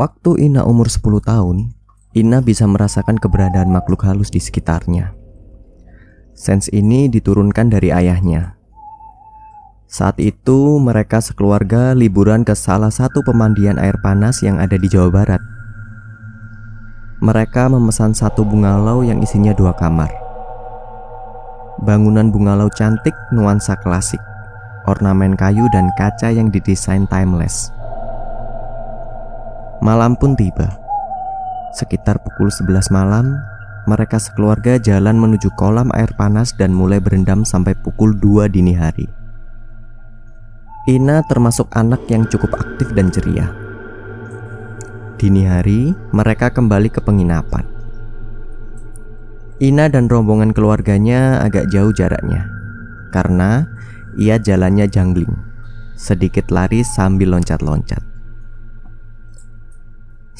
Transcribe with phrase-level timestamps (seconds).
[0.00, 1.76] Waktu Ina umur 10 tahun,
[2.16, 5.12] Ina bisa merasakan keberadaan makhluk halus di sekitarnya.
[6.32, 8.56] Sense ini diturunkan dari ayahnya.
[9.92, 15.12] Saat itu, mereka sekeluarga liburan ke salah satu pemandian air panas yang ada di Jawa
[15.12, 15.42] Barat.
[17.20, 20.08] Mereka memesan satu bungalau yang isinya dua kamar.
[21.84, 24.24] Bangunan bungalau cantik nuansa klasik,
[24.88, 27.68] ornamen kayu dan kaca yang didesain timeless.
[29.80, 30.76] Malam pun tiba.
[31.72, 33.40] Sekitar pukul 11 malam,
[33.88, 39.08] mereka sekeluarga jalan menuju kolam air panas dan mulai berendam sampai pukul 2 dini hari.
[40.84, 43.48] Ina termasuk anak yang cukup aktif dan ceria.
[45.16, 47.64] Dini hari, mereka kembali ke penginapan.
[49.64, 52.48] Ina dan rombongan keluarganya agak jauh jaraknya,
[53.16, 53.64] karena
[54.20, 55.32] ia jalannya jangling,
[55.96, 58.09] sedikit lari sambil loncat-loncat.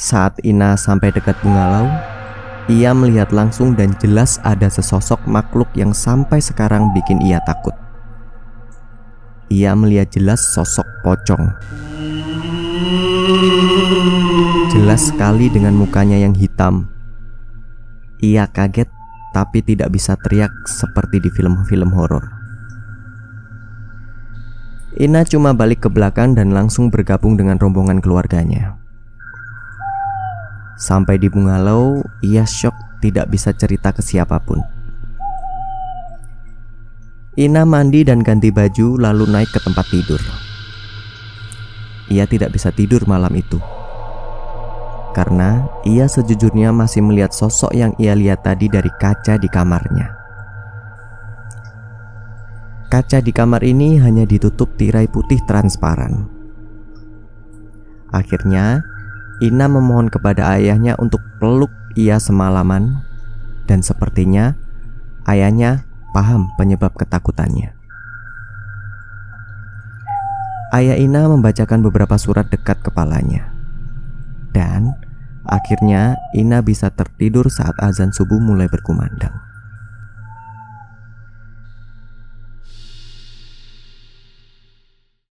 [0.01, 1.85] Saat Ina sampai dekat bungalau,
[2.73, 7.77] ia melihat langsung dan jelas ada sesosok makhluk yang sampai sekarang bikin ia takut.
[9.53, 11.53] Ia melihat jelas sosok pocong.
[14.73, 16.89] Jelas sekali dengan mukanya yang hitam.
[18.25, 18.89] Ia kaget
[19.37, 22.25] tapi tidak bisa teriak seperti di film-film horor.
[24.97, 28.80] Ina cuma balik ke belakang dan langsung bergabung dengan rombongan keluarganya.
[30.81, 32.73] Sampai di Bungalau, ia shock
[33.05, 34.65] tidak bisa cerita ke siapa pun.
[37.37, 40.21] Ina mandi dan ganti baju lalu naik ke tempat tidur.
[42.09, 43.61] Ia tidak bisa tidur malam itu.
[45.13, 50.17] Karena ia sejujurnya masih melihat sosok yang ia lihat tadi dari kaca di kamarnya.
[52.89, 56.27] Kaca di kamar ini hanya ditutup tirai putih transparan.
[58.11, 58.83] Akhirnya,
[59.41, 63.01] Ina memohon kepada ayahnya untuk peluk ia semalaman
[63.65, 64.53] dan sepertinya
[65.25, 67.73] ayahnya paham penyebab ketakutannya.
[70.71, 73.51] Ayah Ina membacakan beberapa surat dekat kepalanya.
[74.55, 74.95] Dan
[75.43, 79.50] akhirnya Ina bisa tertidur saat azan subuh mulai berkumandang.